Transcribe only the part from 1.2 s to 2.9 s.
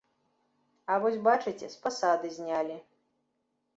бачыце, з пасады знялі.